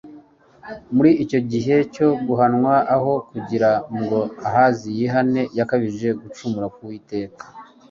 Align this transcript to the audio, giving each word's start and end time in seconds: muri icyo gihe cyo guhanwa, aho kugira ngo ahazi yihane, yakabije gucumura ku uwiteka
muri 0.95 1.11
icyo 1.23 1.39
gihe 1.51 1.75
cyo 1.93 2.07
guhanwa, 2.27 2.75
aho 2.95 3.11
kugira 3.29 3.69
ngo 3.99 4.19
ahazi 4.47 4.87
yihane, 4.97 5.41
yakabije 5.57 6.07
gucumura 6.21 6.67
ku 6.73 6.79
uwiteka 6.85 7.43